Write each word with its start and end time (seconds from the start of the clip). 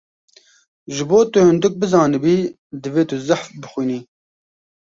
Ji 0.95 1.03
bo 1.09 1.19
tu 1.31 1.37
hindik 1.47 1.73
bizanibî 1.81 2.35
divê 2.81 3.03
zehf 3.27 3.43
bixwînî. 3.61 3.99